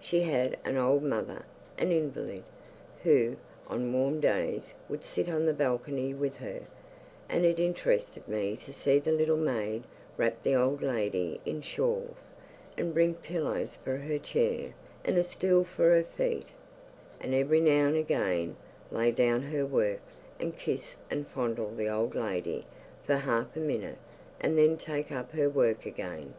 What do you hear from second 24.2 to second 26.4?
and then take up her work again.